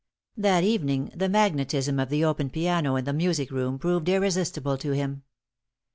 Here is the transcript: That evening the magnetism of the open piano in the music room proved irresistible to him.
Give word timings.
That 0.37 0.63
evening 0.63 1.11
the 1.15 1.29
magnetism 1.29 1.99
of 1.99 2.09
the 2.09 2.25
open 2.25 2.49
piano 2.49 2.95
in 2.95 3.05
the 3.05 3.13
music 3.13 3.51
room 3.51 3.77
proved 3.77 4.09
irresistible 4.09 4.75
to 4.79 4.93
him. 4.93 5.21